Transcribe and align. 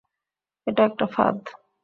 এটা 0.67 0.81
একটা 0.85 1.05
ফাঁদ! 1.05 1.39